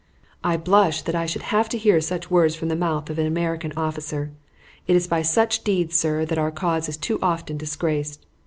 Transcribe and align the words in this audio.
"I 0.43 0.57
blush 0.57 1.03
that 1.03 1.13
I 1.13 1.27
should 1.27 1.43
have 1.43 1.71
heard 1.83 2.03
such 2.03 2.31
words 2.31 2.55
from 2.55 2.69
the 2.69 2.75
mouth 2.75 3.11
of 3.11 3.19
an 3.19 3.27
American 3.27 3.71
officer. 3.77 4.31
It 4.87 4.95
is 4.95 5.07
by 5.07 5.21
such 5.21 5.63
deeds, 5.63 5.95
sir, 5.95 6.25
that 6.25 6.39
our 6.39 6.49
cause 6.49 6.89
is 6.89 6.97
too 6.97 7.19
often 7.21 7.55
disgraced. 7.55 8.25